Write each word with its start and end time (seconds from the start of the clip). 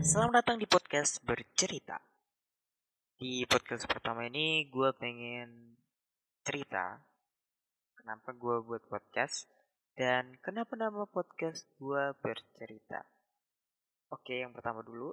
Selamat 0.00 0.40
datang 0.40 0.56
di 0.56 0.64
podcast 0.64 1.20
bercerita. 1.20 2.00
Di 3.20 3.44
podcast 3.44 3.84
pertama 3.84 4.24
ini 4.24 4.64
gue 4.72 4.96
pengen 4.96 5.76
cerita 6.40 6.96
kenapa 8.00 8.32
gue 8.32 8.64
buat 8.64 8.80
podcast 8.88 9.44
dan 9.92 10.40
kenapa 10.40 10.72
nama 10.72 11.04
podcast 11.04 11.68
gue 11.76 12.16
bercerita. 12.16 13.04
Oke, 14.08 14.40
yang 14.40 14.56
pertama 14.56 14.80
dulu, 14.80 15.12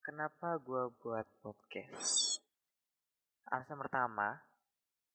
kenapa 0.00 0.56
gue 0.56 0.88
buat 1.04 1.28
podcast? 1.44 2.40
Alasan 3.44 3.76
pertama, 3.76 4.40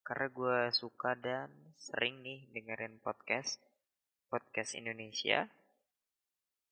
karena 0.06 0.30
gue 0.30 0.58
suka 0.70 1.18
dan 1.18 1.50
sering 1.74 2.22
nih 2.22 2.46
dengerin 2.54 3.02
podcast 3.02 3.58
podcast 4.30 4.78
Indonesia 4.78 5.50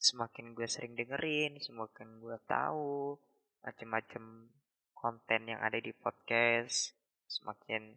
semakin 0.05 0.53
gue 0.53 0.69
sering 0.69 0.93
dengerin, 0.93 1.57
semakin 1.65 2.21
gue 2.21 2.37
tahu 2.45 3.17
macam-macam 3.65 4.53
konten 4.93 5.41
yang 5.49 5.61
ada 5.65 5.81
di 5.81 5.97
podcast, 5.97 6.93
semakin 7.25 7.97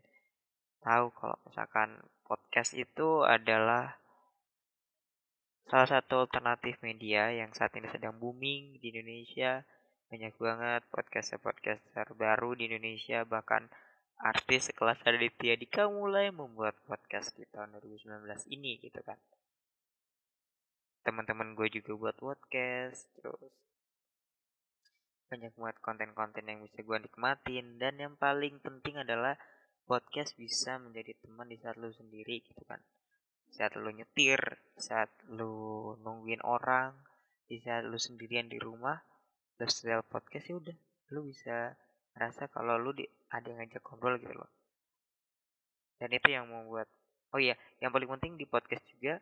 tahu 0.80 1.12
kalau 1.12 1.36
misalkan 1.44 2.00
podcast 2.24 2.72
itu 2.80 3.28
adalah 3.28 4.00
salah 5.68 5.90
satu 6.00 6.24
alternatif 6.24 6.80
media 6.80 7.28
yang 7.36 7.52
saat 7.52 7.76
ini 7.76 7.92
sedang 7.92 8.16
booming 8.16 8.80
di 8.80 8.96
Indonesia. 8.96 9.68
Banyak 10.08 10.40
banget 10.40 10.88
podcaster-podcaster 10.88 12.16
baru 12.16 12.56
di 12.56 12.72
Indonesia, 12.72 13.28
bahkan 13.28 13.68
artis 14.24 14.72
sekelas 14.72 15.04
Raditya 15.04 15.60
Dika 15.60 15.92
mulai 15.92 16.32
membuat 16.32 16.80
podcast 16.88 17.36
di 17.36 17.44
tahun 17.52 17.76
2019 17.84 18.56
ini 18.56 18.80
gitu 18.80 19.04
kan 19.04 19.20
teman-teman 21.08 21.56
gue 21.56 21.72
juga 21.72 21.96
buat 21.96 22.16
podcast 22.20 23.08
terus 23.16 23.56
banyak 25.28 25.56
banget 25.56 25.78
konten-konten 25.84 26.44
yang 26.48 26.60
bisa 26.64 26.84
gue 26.84 26.98
nikmatin. 27.04 27.80
Dan 27.80 28.00
yang 28.00 28.14
paling 28.20 28.60
penting 28.64 29.00
adalah 29.00 29.36
podcast 29.88 30.36
bisa 30.36 30.80
menjadi 30.80 31.16
teman 31.24 31.48
di 31.48 31.60
saat 31.60 31.80
lu 31.80 31.92
sendiri 31.92 32.44
gitu 32.44 32.64
kan. 32.68 32.80
Saat 33.52 33.80
lu 33.80 33.92
nyetir 33.92 34.40
saat 34.76 35.08
lu 35.32 35.96
nungguin 36.04 36.44
orang 36.44 36.92
di 37.48 37.60
saat 37.64 37.88
lu 37.88 37.96
sendirian 37.96 38.52
di 38.52 38.60
rumah 38.60 39.00
lu 39.60 39.66
setel 39.72 40.04
podcast 40.04 40.52
ya 40.52 40.56
udah 40.60 40.78
lu 41.16 41.24
bisa 41.24 41.76
rasa 42.20 42.52
kalau 42.52 42.76
lu 42.76 42.92
di, 42.92 43.08
ada 43.32 43.48
yang 43.48 43.64
ngajak 43.64 43.84
ngobrol 43.84 44.20
gitu 44.20 44.36
loh. 44.36 44.52
Dan 46.00 46.12
itu 46.12 46.28
yang 46.36 46.52
membuat 46.52 46.92
oh 47.36 47.40
iya 47.40 47.56
yang 47.84 47.92
paling 47.92 48.08
penting 48.20 48.40
di 48.40 48.48
podcast 48.48 48.84
juga 48.92 49.20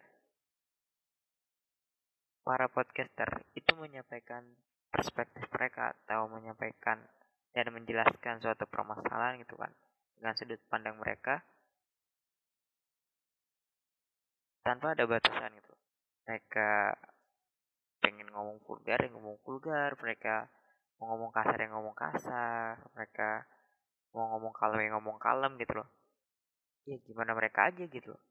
para 2.46 2.70
podcaster 2.70 3.42
itu 3.58 3.74
menyampaikan 3.74 4.46
perspektif 4.94 5.50
mereka 5.50 5.98
atau 6.06 6.30
menyampaikan 6.30 7.02
dan 7.52 7.66
menjelaskan 7.74 8.38
suatu 8.40 8.70
permasalahan 8.70 9.42
gitu 9.42 9.58
kan 9.58 9.74
dengan 10.16 10.38
sudut 10.38 10.62
pandang 10.70 10.96
mereka 11.02 11.42
tanpa 14.66 14.98
ada 14.98 15.06
batasan 15.06 15.54
gitu. 15.62 15.74
Mereka 16.26 16.98
pengen 18.02 18.34
ngomong 18.34 18.58
vulgar 18.66 18.98
yang 19.06 19.14
ngomong 19.14 19.38
vulgar. 19.46 19.94
Mereka 20.02 20.50
mau 20.98 21.14
ngomong 21.14 21.30
kasar 21.30 21.58
yang 21.62 21.78
ngomong 21.78 21.94
kasar. 21.94 22.82
Mereka 22.98 23.46
mau 24.18 24.34
ngomong 24.34 24.54
kalem 24.58 24.90
yang 24.90 24.98
ngomong 24.98 25.22
kalem 25.22 25.54
gitu 25.62 25.78
loh. 25.78 25.90
Ya 26.90 26.98
gimana 27.06 27.38
mereka 27.38 27.70
aja 27.70 27.86
gitu 27.86 28.18
loh. 28.18 28.24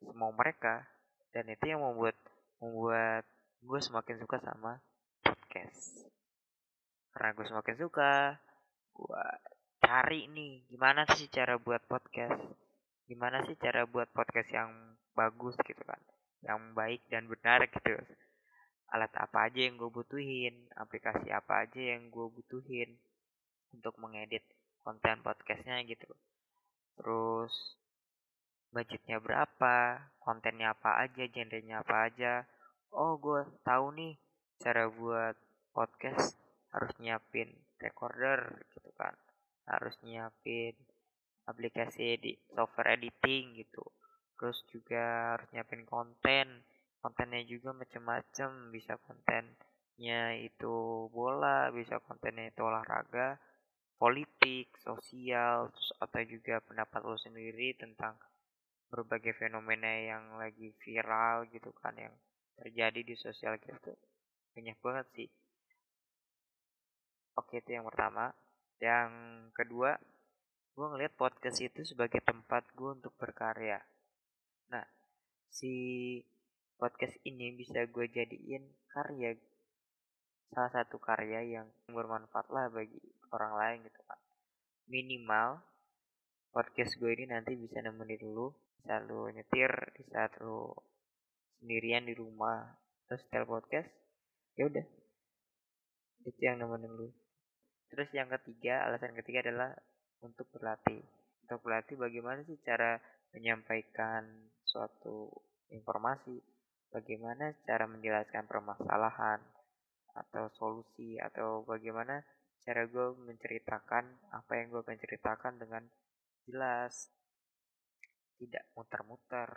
Semau 0.00 0.32
mereka. 0.32 0.88
Dan 1.36 1.52
itu 1.52 1.68
yang 1.68 1.84
membuat 1.84 2.16
membuat 2.56 3.28
gue 3.62 3.78
semakin 3.78 4.18
suka 4.18 4.42
sama 4.42 4.82
podcast. 5.22 6.10
Karena 7.14 7.30
gue 7.38 7.46
semakin 7.46 7.76
suka 7.78 8.34
gue 8.92 9.24
cari 9.78 10.26
nih 10.26 10.66
gimana 10.66 11.06
sih 11.14 11.30
cara 11.30 11.54
buat 11.62 11.86
podcast? 11.86 12.42
Gimana 13.06 13.46
sih 13.46 13.54
cara 13.54 13.86
buat 13.86 14.10
podcast 14.10 14.50
yang 14.50 14.98
bagus 15.14 15.54
gitu 15.62 15.78
kan? 15.86 16.02
Yang 16.42 16.58
baik 16.74 17.02
dan 17.06 17.30
benar 17.30 17.62
gitu. 17.70 18.02
Alat 18.90 19.14
apa 19.14 19.46
aja 19.46 19.60
yang 19.62 19.78
gue 19.78 19.90
butuhin 19.94 20.66
aplikasi 20.74 21.30
apa 21.30 21.62
aja 21.62 21.80
yang 21.96 22.10
gue 22.10 22.26
butuhin 22.34 22.98
untuk 23.70 23.94
mengedit 24.02 24.42
konten 24.82 25.22
podcastnya 25.22 25.78
gitu. 25.86 26.10
Terus 26.98 27.54
budgetnya 28.74 29.22
berapa 29.22 30.02
kontennya 30.18 30.74
apa 30.74 30.98
aja 31.06 31.30
genrenya 31.30 31.86
apa 31.86 32.10
aja 32.10 32.42
oh 32.92 33.16
gue 33.16 33.42
tahu 33.64 33.96
nih 33.96 34.14
cara 34.60 34.86
buat 34.88 35.36
podcast. 35.72 36.36
Harus 36.72 36.92
nyiapin 37.00 37.52
recorder 37.80 38.64
gitu 38.72 38.92
kan. 38.96 39.12
Harus 39.68 39.96
nyiapin 40.04 40.72
aplikasi 41.44 42.16
di 42.20 42.32
software 42.52 42.96
editing 42.96 43.56
gitu. 43.60 43.84
Terus 44.36 44.64
juga 44.72 45.36
harus 45.36 45.48
nyiapin 45.52 45.84
konten. 45.84 46.64
Kontennya 47.02 47.42
juga 47.44 47.74
macam-macam 47.74 48.70
bisa 48.70 48.94
kontennya 49.02 50.38
itu 50.38 51.08
bola 51.10 51.68
bisa 51.74 51.98
kontennya 51.98 52.54
itu 52.54 52.62
olahraga 52.62 53.36
politik 53.98 54.70
sosial 54.82 55.70
terus 55.70 55.90
atau 55.98 56.22
juga 56.26 56.58
pendapat 56.62 57.02
lo 57.06 57.18
sendiri 57.18 57.74
tentang 57.74 58.18
berbagai 58.90 59.34
fenomena 59.38 59.90
yang 59.98 60.38
lagi 60.42 60.74
viral 60.82 61.46
gitu 61.50 61.70
kan 61.78 61.94
yang 61.94 62.14
terjadi 62.58 63.00
di 63.00 63.14
sosial 63.16 63.56
kita 63.56 63.94
banyak 64.52 64.76
banget 64.84 65.06
sih. 65.16 65.28
Oke 67.40 67.64
itu 67.64 67.70
yang 67.72 67.88
pertama. 67.88 68.32
Yang 68.82 69.10
kedua 69.56 69.96
gue 70.72 70.86
ngeliat 70.88 71.12
podcast 71.16 71.60
itu 71.60 71.84
sebagai 71.84 72.20
tempat 72.24 72.64
gue 72.76 72.90
untuk 72.92 73.12
berkarya. 73.16 73.80
Nah 74.68 74.84
si 75.48 75.72
podcast 76.76 77.16
ini 77.24 77.56
bisa 77.56 77.84
gue 77.88 78.06
jadiin 78.08 78.64
karya 78.92 79.36
salah 80.52 80.72
satu 80.72 81.00
karya 81.00 81.40
yang 81.60 81.66
bermanfaat 81.88 82.52
lah 82.52 82.68
bagi 82.68 83.00
orang 83.32 83.52
lain 83.56 83.78
gitu 83.88 84.00
kan. 84.04 84.20
Minimal 84.92 85.48
podcast 86.52 87.00
gue 87.00 87.10
ini 87.16 87.32
nanti 87.32 87.56
bisa 87.56 87.80
nemenin 87.80 88.20
dulu 88.20 88.52
bisa 88.76 89.00
lu 89.08 89.30
nyetir 89.32 89.72
di 89.96 90.02
saat 90.12 90.36
lu 90.44 90.68
sendirian 91.62 92.02
di 92.02 92.18
rumah 92.18 92.66
terus 93.06 93.22
setel 93.22 93.46
podcast 93.46 93.86
ya 94.58 94.66
udah. 94.66 94.82
Itu 96.26 96.40
yang 96.42 96.58
nemenin 96.58 96.90
lu. 96.90 97.08
Terus 97.86 98.10
yang 98.10 98.26
ketiga 98.34 98.82
alasan 98.90 99.14
ketiga 99.14 99.46
adalah 99.46 99.70
untuk 100.26 100.50
berlatih. 100.50 101.02
Untuk 101.46 101.62
berlatih 101.62 101.94
bagaimana 101.98 102.42
sih 102.42 102.58
cara 102.66 102.98
menyampaikan 103.30 104.26
suatu 104.66 105.30
informasi? 105.70 106.40
Bagaimana 106.92 107.56
cara 107.64 107.88
menjelaskan 107.88 108.44
permasalahan 108.44 109.40
atau 110.12 110.50
solusi? 110.56 111.16
Atau 111.16 111.64
bagaimana 111.64 112.20
cara 112.62 112.84
gue 112.84 113.16
menceritakan 113.16 114.32
apa 114.34 114.52
yang 114.60 114.70
gue 114.70 114.82
pengen 114.84 115.56
dengan 115.56 115.84
jelas? 116.44 117.08
Tidak 118.36 118.76
muter-muter 118.76 119.48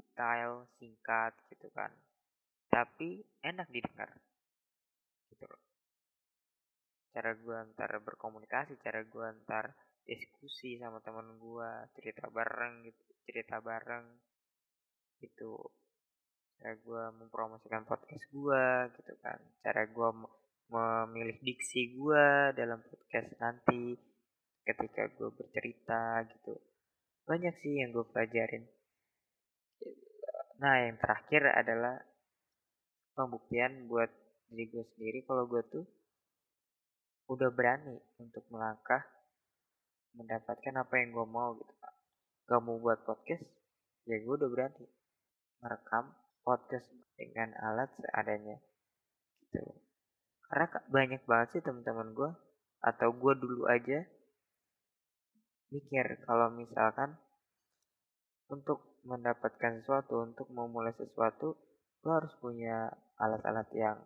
style 0.00 0.66
singkat 0.78 1.32
gitu 1.50 1.68
kan. 1.74 1.90
Tapi 2.70 3.22
enak 3.42 3.70
didengar 3.70 4.10
gitu 5.30 5.44
loh. 5.46 5.62
Cara 7.14 7.30
gue 7.38 7.54
antar 7.54 7.90
berkomunikasi 8.02 8.74
cara 8.82 9.06
gue 9.06 9.24
antar 9.24 9.70
diskusi 10.04 10.76
sama 10.76 11.00
teman 11.00 11.38
gue 11.40 11.70
cerita 11.96 12.28
bareng 12.28 12.84
gitu 12.84 13.02
cerita 13.24 13.62
bareng 13.62 14.04
gitu. 15.22 15.56
Cara 16.58 16.74
gue 16.76 17.02
mempromosikan 17.22 17.86
podcast 17.86 18.24
gue 18.30 18.66
gitu 18.98 19.14
kan. 19.22 19.38
Cara 19.62 19.86
gue 19.86 20.08
memilih 20.70 21.38
diksi 21.44 21.94
gue 21.94 22.56
dalam 22.56 22.80
podcast 22.82 23.30
nanti 23.38 23.94
ketika 24.64 25.12
gue 25.12 25.28
bercerita 25.30 26.24
gitu. 26.34 26.56
Banyak 27.24 27.54
sih 27.60 27.80
yang 27.80 27.92
gue 27.92 28.04
pelajarin 28.08 28.64
Nah, 30.62 30.74
yang 30.86 30.96
terakhir 31.02 31.42
adalah 31.50 31.98
pembuktian 33.14 33.90
buat 33.90 34.10
diri 34.50 34.70
gue 34.70 34.84
sendiri 34.94 35.18
kalau 35.26 35.50
gue 35.50 35.62
tuh 35.70 35.84
udah 37.26 37.50
berani 37.50 37.96
untuk 38.20 38.44
melangkah 38.52 39.02
mendapatkan 40.14 40.74
apa 40.78 40.94
yang 41.00 41.10
gue 41.10 41.26
mau 41.26 41.58
gitu 41.58 41.74
kan. 41.82 41.94
Gak 42.44 42.60
mau 42.60 42.76
buat 42.78 43.02
podcast, 43.02 43.42
ya 44.04 44.20
gue 44.20 44.34
udah 44.36 44.50
berani 44.52 44.84
merekam 45.64 46.12
podcast 46.44 46.86
dengan 47.16 47.56
alat 47.56 47.88
seadanya 47.96 48.60
gitu. 49.48 49.64
Karena 50.44 50.66
banyak 50.92 51.22
banget 51.24 51.48
sih 51.56 51.62
teman-teman 51.64 52.12
gue 52.12 52.30
atau 52.84 53.08
gue 53.16 53.32
dulu 53.40 53.64
aja 53.64 54.04
mikir 55.72 56.20
kalau 56.28 56.52
misalkan 56.52 57.16
untuk 58.54 59.02
mendapatkan 59.04 59.82
sesuatu, 59.82 60.24
untuk 60.24 60.48
memulai 60.54 60.94
sesuatu, 60.96 61.58
gue 62.00 62.12
harus 62.12 62.32
punya 62.40 62.88
alat-alat 63.20 63.68
yang 63.74 63.98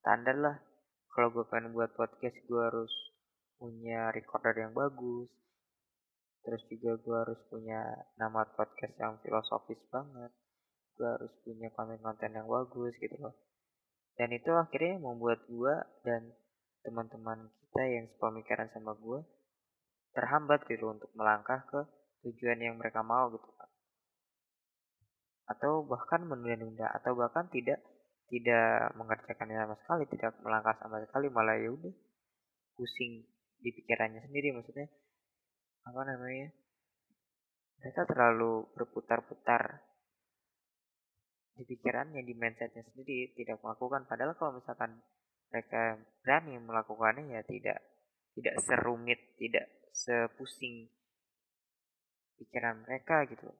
standar 0.00 0.36
lah. 0.38 0.56
kalau 1.12 1.28
gue 1.28 1.44
pengen 1.44 1.76
buat 1.76 1.92
podcast 1.92 2.40
gue 2.48 2.62
harus 2.72 2.92
punya 3.60 4.08
recorder 4.16 4.56
yang 4.56 4.72
bagus. 4.72 5.28
Terus 6.40 6.62
juga 6.72 6.96
gue 6.98 7.16
harus 7.28 7.40
punya 7.52 7.84
nama 8.16 8.48
podcast 8.48 8.96
yang 8.96 9.20
filosofis 9.20 9.78
banget. 9.92 10.32
Gue 10.96 11.04
harus 11.04 11.32
punya 11.44 11.68
konten-konten 11.76 12.32
yang 12.32 12.48
bagus 12.48 12.96
gitu 12.96 13.12
loh. 13.20 13.36
Dan 14.16 14.32
itu 14.32 14.50
akhirnya 14.56 15.04
membuat 15.04 15.44
gue 15.44 15.74
dan 16.00 16.32
teman-teman 16.80 17.52
kita 17.60 17.82
yang 17.84 18.06
sepemikiran 18.16 18.68
sama 18.72 18.96
gue 18.96 19.20
terhambat 20.12 20.64
gitu 20.68 20.92
untuk 20.92 21.08
melangkah 21.12 21.64
ke 21.68 21.80
tujuan 22.24 22.60
yang 22.60 22.76
mereka 22.76 23.00
mau 23.00 23.32
gitu 23.32 23.48
atau 25.52 25.84
bahkan 25.84 26.24
menunda-nunda 26.24 26.88
atau 26.96 27.12
bahkan 27.12 27.46
tidak 27.52 27.78
tidak 28.32 28.96
mengerjakannya 28.96 29.60
sama 29.60 29.76
sekali 29.84 30.04
tidak 30.08 30.32
melangkah 30.40 30.76
sama 30.80 31.04
sekali 31.04 31.28
malah 31.28 31.60
ya 31.60 31.68
udah 31.68 31.92
pusing 32.74 33.28
di 33.60 33.70
pikirannya 33.70 34.24
sendiri 34.24 34.56
maksudnya 34.56 34.88
apa 35.84 36.00
namanya 36.08 36.48
mereka 37.82 38.06
terlalu 38.06 38.70
berputar-putar 38.78 39.82
di 41.52 41.62
pikirannya 41.68 42.24
di 42.24 42.32
mindsetnya 42.32 42.82
sendiri 42.88 43.36
tidak 43.36 43.60
melakukan. 43.60 44.08
Padahal 44.08 44.32
kalau 44.38 44.56
misalkan 44.56 45.02
mereka 45.52 46.00
berani 46.24 46.56
melakukannya 46.56 47.36
ya 47.36 47.42
tidak 47.44 47.78
tidak 48.32 48.54
serumit 48.64 49.20
tidak 49.36 49.68
sepusing 49.92 50.88
pikiran 52.40 52.80
mereka 52.88 53.28
gitu 53.28 53.52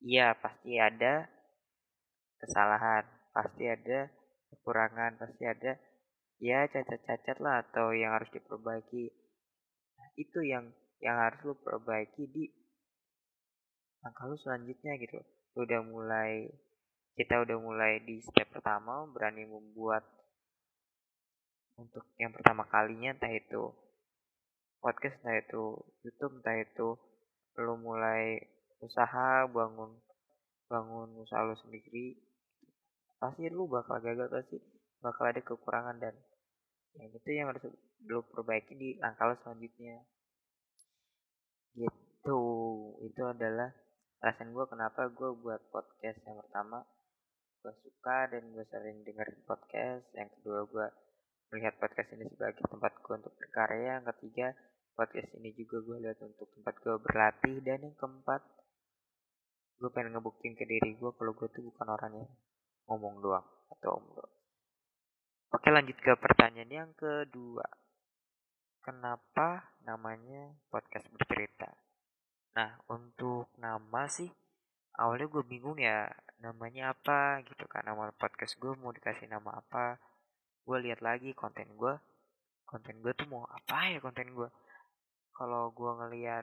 iya 0.00 0.34
pasti 0.34 0.80
ada 0.80 1.28
kesalahan 2.40 3.04
pasti 3.34 3.64
ada 3.66 4.10
kekurangan 4.54 5.18
pasti 5.18 5.42
ada 5.44 5.74
ya 6.38 6.66
cacat-cacat 6.70 7.38
lah 7.40 7.62
atau 7.66 7.94
yang 7.94 8.14
harus 8.14 8.30
diperbaiki. 8.30 9.10
Nah, 9.98 10.08
itu 10.18 10.38
yang 10.42 10.70
yang 11.02 11.16
harus 11.20 11.40
lu 11.44 11.54
perbaiki 11.58 12.24
di 12.30 12.44
langkah 14.04 14.28
lu 14.28 14.36
selanjutnya 14.38 14.98
gitu. 15.00 15.18
Lu 15.56 15.66
udah 15.66 15.80
mulai 15.82 16.48
kita 17.14 17.42
udah 17.46 17.58
mulai 17.58 18.02
di 18.02 18.18
step 18.22 18.50
pertama 18.50 19.06
berani 19.10 19.46
membuat 19.46 20.02
untuk 21.74 22.06
yang 22.18 22.30
pertama 22.30 22.66
kalinya 22.70 23.14
entah 23.14 23.30
itu 23.30 23.70
podcast 24.78 25.18
entah 25.22 25.38
itu 25.42 25.78
YouTube 26.06 26.42
entah 26.42 26.58
itu 26.58 26.88
lu 27.58 27.74
mulai 27.78 28.38
usaha 28.82 29.46
bangun 29.46 29.94
bangun 30.66 31.08
usaha 31.22 31.44
lu 31.44 31.54
sendiri 31.60 32.18
pasti 33.20 33.46
lu 33.52 33.70
bakal 33.70 34.00
gagal 34.02 34.28
pasti 34.32 34.56
bakal 35.04 35.28
ada 35.28 35.40
kekurangan 35.44 36.00
dan 36.00 36.14
yang 36.94 37.10
itu 37.10 37.30
yang 37.34 37.50
harus 37.50 37.64
lu 38.06 38.22
perbaiki 38.30 38.74
di 38.78 38.88
langkah 39.02 39.32
lu 39.32 39.36
selanjutnya. 39.42 39.96
Gitu. 41.74 42.40
Itu 43.02 43.22
adalah 43.26 43.74
alasan 44.22 44.54
gue 44.54 44.64
kenapa 44.70 45.10
gue 45.10 45.30
buat 45.42 45.60
podcast 45.74 46.22
yang 46.22 46.38
pertama. 46.38 46.86
Gue 47.64 47.72
suka 47.82 48.30
dan 48.30 48.52
gue 48.54 48.64
sering 48.70 49.02
dengerin 49.02 49.42
podcast. 49.48 50.06
Yang 50.14 50.38
kedua 50.38 50.60
gue 50.70 50.86
melihat 51.52 51.74
podcast 51.82 52.14
ini 52.14 52.30
sebagai 52.30 52.62
tempat 52.68 52.92
gue 53.02 53.14
untuk 53.18 53.34
berkarya. 53.42 53.98
Yang 53.98 54.06
ketiga 54.14 54.46
podcast 54.94 55.30
ini 55.34 55.50
juga 55.58 55.82
gue 55.82 55.96
lihat 56.06 56.18
untuk 56.22 56.46
tempat 56.54 56.74
gue 56.78 56.96
berlatih. 57.02 57.56
Dan 57.64 57.90
yang 57.90 57.96
keempat 57.98 58.42
gue 59.78 59.90
pengen 59.90 60.14
ngebuktiin 60.14 60.54
ke 60.54 60.64
diri 60.64 60.94
gue 60.94 61.10
kalau 61.14 61.32
gue 61.34 61.48
tuh 61.50 61.62
bukan 61.66 61.86
orang 61.90 62.12
yang 62.14 62.30
ngomong 62.86 63.20
doang 63.20 63.46
atau 63.74 63.98
om 63.98 64.06
doang. 64.14 64.34
Oke 65.54 65.68
lanjut 65.70 65.96
ke 65.98 66.12
pertanyaan 66.18 66.72
yang 66.72 66.90
kedua. 66.94 67.64
Kenapa 68.84 69.74
namanya 69.86 70.52
podcast 70.68 71.08
bercerita? 71.08 71.70
Nah 72.54 72.78
untuk 72.90 73.50
nama 73.58 74.06
sih 74.10 74.28
awalnya 74.98 75.26
gue 75.26 75.42
bingung 75.46 75.78
ya 75.80 76.10
namanya 76.42 76.94
apa 76.94 77.42
gitu 77.46 77.64
kan. 77.70 77.86
Nama 77.86 78.12
podcast 78.14 78.58
gue 78.60 78.72
mau 78.78 78.92
dikasih 78.92 79.26
nama 79.30 79.58
apa? 79.58 79.98
Gue 80.66 80.80
lihat 80.84 81.02
lagi 81.02 81.34
konten 81.34 81.70
gue 81.74 81.94
konten 82.64 82.98
gue 83.04 83.12
tuh 83.14 83.28
mau 83.30 83.46
apa 83.46 83.92
ya 83.92 84.02
konten 84.02 84.34
gue 84.34 84.48
kalau 85.30 85.70
gue 85.70 85.90
ngelihat 85.94 86.42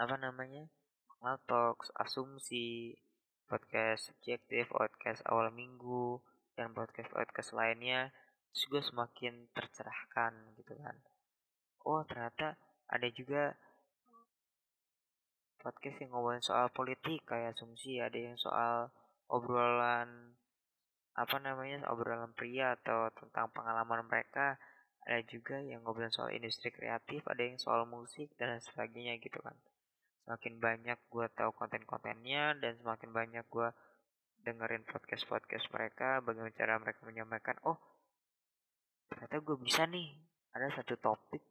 apa 0.00 0.16
namanya 0.16 0.64
Mal 1.24 1.40
Talks, 1.48 1.88
asumsi, 1.96 2.92
podcast 3.48 4.12
subjektif, 4.12 4.68
podcast 4.68 5.24
awal 5.24 5.48
minggu, 5.48 6.20
dan 6.52 6.76
podcast-podcast 6.76 7.56
lainnya, 7.56 8.12
terus 8.52 8.68
gue 8.68 8.82
semakin 8.92 9.48
tercerahkan 9.56 10.36
gitu 10.60 10.76
kan. 10.76 10.92
Oh 11.88 12.04
ternyata 12.04 12.60
ada 12.92 13.08
juga 13.08 13.56
podcast 15.64 15.96
yang 16.04 16.12
ngomongin 16.12 16.44
soal 16.44 16.68
politik 16.68 17.24
kayak 17.24 17.56
asumsi, 17.56 18.04
ada 18.04 18.20
yang 18.20 18.36
soal 18.36 18.92
obrolan 19.32 20.36
apa 21.16 21.40
namanya 21.40 21.88
obrolan 21.88 22.36
pria 22.36 22.76
atau 22.76 23.08
tentang 23.16 23.48
pengalaman 23.48 24.04
mereka. 24.04 24.60
Ada 25.08 25.24
juga 25.24 25.56
yang 25.64 25.88
ngobrol 25.88 26.12
soal 26.12 26.36
industri 26.36 26.68
kreatif 26.68 27.24
ada 27.24 27.40
yang 27.40 27.56
soal 27.56 27.88
musik 27.88 28.28
dan 28.36 28.60
sebagainya 28.60 29.16
gitu 29.24 29.40
kan 29.40 29.56
semakin 30.24 30.54
banyak 30.56 30.98
gue 31.12 31.26
tahu 31.36 31.52
konten-kontennya 31.54 32.56
dan 32.58 32.72
semakin 32.80 33.10
banyak 33.12 33.44
gue 33.48 33.68
dengerin 34.44 34.84
podcast-podcast 34.88 35.68
mereka 35.72 36.20
bagaimana 36.24 36.52
cara 36.56 36.80
mereka 36.80 37.00
menyampaikan 37.04 37.56
oh 37.64 37.78
ternyata 39.08 39.36
gue 39.40 39.56
bisa 39.60 39.84
nih 39.88 40.16
ada 40.56 40.68
satu 40.72 40.96
topik 41.00 41.44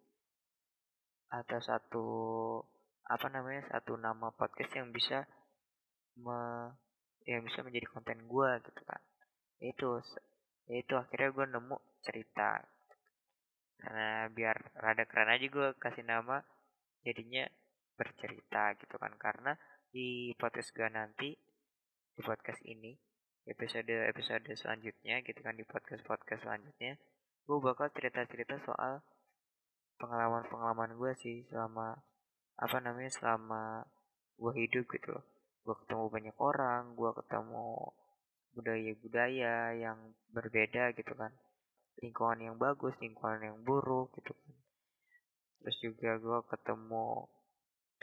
atau 1.33 1.59
satu 1.61 2.05
apa 3.09 3.27
namanya 3.27 3.65
satu 3.73 3.97
nama 3.97 4.29
podcast 4.31 4.77
yang 4.77 4.93
bisa 4.93 5.25
me, 6.21 6.69
yang 7.25 7.41
bisa 7.43 7.65
menjadi 7.65 7.87
konten 7.89 8.29
gue 8.29 8.49
gitu 8.63 8.81
kan. 8.85 9.01
Itu 9.59 9.89
itu 10.71 10.93
akhirnya 10.93 11.29
gue 11.33 11.45
nemu 11.57 11.77
cerita. 12.05 12.61
Karena 13.81 14.31
biar 14.31 14.55
rada 14.79 15.03
keren 15.03 15.33
aja 15.33 15.47
gue 15.49 15.67
kasih 15.81 16.05
nama 16.07 16.39
jadinya 17.03 17.43
bercerita 18.03 18.75
gitu 18.75 18.95
kan. 18.99 19.15
Karena 19.15 19.55
di 19.87 20.35
podcast 20.35 20.75
gue 20.75 20.89
nanti 20.91 21.31
di 22.13 22.21
podcast 22.21 22.59
ini 22.67 22.91
episode 23.47 23.89
episode 23.89 24.45
selanjutnya 24.53 25.23
gitu 25.23 25.39
kan 25.41 25.55
di 25.57 25.65
podcast 25.65 26.05
podcast 26.05 26.45
selanjutnya 26.45 26.95
gue 27.43 27.57
bakal 27.59 27.91
cerita 27.91 28.23
cerita 28.29 28.55
soal 28.63 29.03
pengalaman 29.99 30.43
pengalaman 30.47 30.91
gue 30.99 31.11
sih 31.19 31.43
selama 31.51 31.95
apa 32.59 32.77
namanya 32.79 33.11
selama 33.11 33.83
gue 34.37 34.53
hidup 34.59 34.85
gitu 34.91 35.15
loh. 35.15 35.25
Gue 35.63 35.75
ketemu 35.85 36.05
banyak 36.11 36.37
orang 36.39 36.81
gue 36.95 37.11
ketemu 37.23 37.67
budaya-budaya 38.53 39.55
yang 39.79 39.97
berbeda 40.29 40.93
gitu 40.97 41.13
kan. 41.15 41.31
Lingkungan 42.01 42.39
yang 42.41 42.55
bagus 42.59 42.93
lingkungan 42.99 43.41
yang 43.41 43.57
buruk 43.63 44.11
gitu 44.19 44.33
kan. 44.33 44.55
Terus 45.63 45.77
juga 45.79 46.11
gue 46.19 46.39
ketemu 46.51 47.27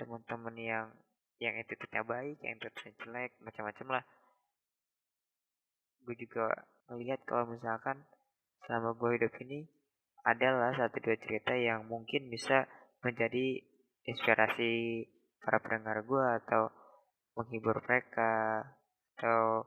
teman-teman 0.01 0.57
yang 0.57 0.87
yang 1.37 1.57
attitude-nya 1.61 2.01
baik 2.05 2.41
yang 2.41 2.57
attitude 2.57 2.97
jelek 3.05 3.37
macam-macam 3.45 4.01
lah. 4.01 4.05
Gue 6.09 6.17
juga 6.17 6.49
melihat 6.89 7.21
kalau 7.29 7.45
misalkan 7.53 8.01
selama 8.65 8.97
gue 8.97 9.21
hidup 9.21 9.33
ini 9.45 9.69
adalah 10.25 10.73
satu 10.77 11.01
dua 11.01 11.17
cerita 11.21 11.53
yang 11.57 11.85
mungkin 11.89 12.29
bisa 12.33 12.69
menjadi 13.05 13.61
inspirasi 14.05 15.05
para 15.41 15.61
pendengar 15.61 16.05
gue 16.05 16.25
atau 16.45 16.69
menghibur 17.37 17.81
mereka 17.89 18.65
atau 19.17 19.65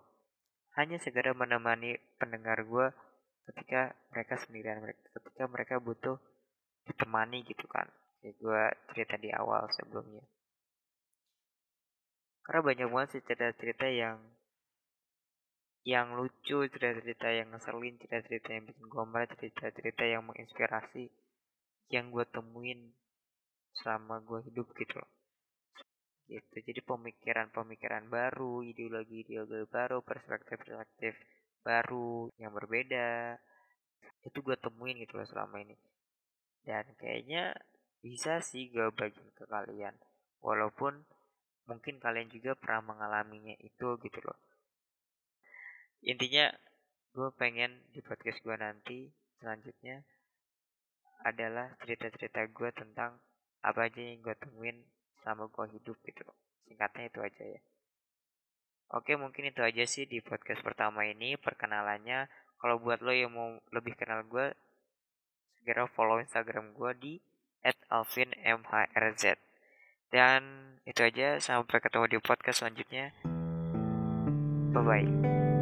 hanya 0.77 0.97
segera 1.01 1.33
menemani 1.33 1.97
pendengar 2.17 2.65
gue 2.65 2.89
ketika 3.49 3.93
mereka 4.13 4.37
sendirian 4.45 4.81
mereka 4.81 5.01
ketika 5.17 5.45
mereka 5.49 5.75
butuh 5.81 6.17
ditemani 6.85 7.45
gitu 7.45 7.65
kan 7.69 7.89
kayak 8.23 8.39
gue 8.39 8.63
cerita 8.95 9.19
di 9.19 9.29
awal 9.35 9.67
sebelumnya. 9.75 10.23
Karena 12.47 12.61
banyak 12.63 12.87
banget 12.87 13.09
sih 13.11 13.23
cerita-cerita 13.27 13.87
yang 13.91 14.15
yang 15.83 16.15
lucu 16.15 16.63
cerita-cerita 16.71 17.27
yang 17.27 17.51
ngeselin 17.51 17.99
cerita-cerita 17.99 18.49
yang 18.55 18.63
bikin 18.71 18.87
marah 19.11 19.27
cerita-cerita 19.35 20.03
yang 20.07 20.23
menginspirasi 20.23 21.11
yang 21.91 22.07
gue 22.07 22.23
temuin 22.31 22.95
selama 23.75 24.23
gue 24.23 24.39
hidup 24.47 24.71
gitu 24.79 25.03
loh. 25.03 25.11
Gitu 26.31 26.55
jadi 26.63 26.79
pemikiran-pemikiran 26.87 28.07
baru 28.07 28.63
ideologi-ideologi 28.63 29.67
baru 29.67 29.99
perspektif-perspektif 29.99 31.19
baru 31.67 32.31
yang 32.39 32.55
berbeda 32.55 33.35
itu 34.23 34.39
gue 34.39 34.55
temuin 34.55 35.03
gitu 35.03 35.19
loh 35.19 35.27
selama 35.27 35.59
ini. 35.59 35.75
Dan 36.63 36.87
kayaknya 36.95 37.51
bisa 38.03 38.43
sih 38.43 38.67
gue 38.67 38.91
bagiin 38.91 39.31
ke 39.31 39.47
kalian. 39.47 39.95
Walaupun 40.43 41.07
mungkin 41.71 42.03
kalian 42.03 42.27
juga 42.27 42.59
pernah 42.59 42.91
mengalaminya 42.91 43.55
itu 43.63 43.95
gitu 44.03 44.19
loh. 44.19 44.35
Intinya 46.03 46.51
gue 47.15 47.31
pengen 47.39 47.79
di 47.95 48.03
podcast 48.03 48.43
gue 48.43 48.57
nanti 48.59 49.07
selanjutnya 49.39 50.03
adalah 51.23 51.71
cerita-cerita 51.79 52.43
gue 52.51 52.69
tentang 52.75 53.15
apa 53.63 53.87
aja 53.87 54.03
yang 54.03 54.19
gue 54.19 54.35
temuin 54.35 54.83
selama 55.23 55.47
gue 55.47 55.79
hidup 55.79 55.95
gitu 56.03 56.27
singkatnya 56.67 57.07
itu 57.07 57.19
aja 57.23 57.43
ya. 57.47 57.61
Oke 58.91 59.15
mungkin 59.15 59.47
itu 59.47 59.63
aja 59.63 59.87
sih 59.87 60.03
di 60.03 60.19
podcast 60.19 60.59
pertama 60.59 61.07
ini. 61.07 61.39
Perkenalannya 61.39 62.27
kalau 62.59 62.83
buat 62.83 62.99
lo 62.99 63.15
yang 63.15 63.31
mau 63.31 63.55
lebih 63.71 63.95
kenal 63.95 64.27
gue 64.27 64.51
segera 65.55 65.87
follow 65.87 66.19
instagram 66.19 66.75
gue 66.75 66.91
di 66.99 67.13
@alvinmhrz 67.63 69.23
dan 70.13 70.41
itu 70.85 71.01
aja 71.01 71.41
sampai 71.41 71.79
ketemu 71.81 72.05
di 72.05 72.17
podcast 72.21 72.61
selanjutnya. 72.61 73.15
Bye 74.73 74.83
bye 74.85 75.52